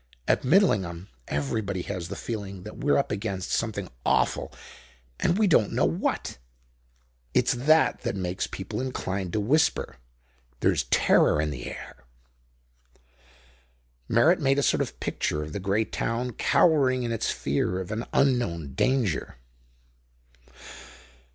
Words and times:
At 0.27 0.41
Midlingham 0.43 1.09
everybody 1.27 1.83
has 1.83 2.07
the 2.07 2.15
feeling 2.15 2.63
that 2.63 2.75
we're 2.77 2.97
up 2.97 3.11
against 3.11 3.51
something 3.51 3.87
awful 4.03 4.51
and 5.19 5.37
we 5.37 5.45
don't 5.45 5.71
know 5.73 5.85
what; 5.85 6.39
it's 7.35 7.53
that 7.53 8.01
that 8.01 8.15
makes 8.15 8.47
people 8.47 8.81
inclined 8.81 9.31
to 9.33 9.39
whisper. 9.39 9.97
There's 10.61 10.85
terror 10.85 11.39
in 11.39 11.51
the 11.51 11.67
air." 11.69 12.05
Merritt 14.09 14.39
made 14.39 14.57
a 14.57 14.63
sort 14.63 14.81
of 14.81 14.99
picture 14.99 15.43
of 15.43 15.53
the 15.53 15.59
great 15.59 15.91
town 15.91 16.31
cowering 16.31 17.03
in 17.03 17.11
its 17.11 17.29
fear 17.29 17.79
of 17.79 17.91
an 17.91 18.07
unknown 18.11 18.73
danger. 18.73 19.35